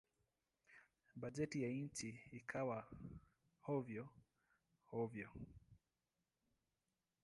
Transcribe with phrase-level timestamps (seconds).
[1.15, 2.87] Bajeti ya nchi ikawa
[3.65, 5.29] hovyo-hovyo.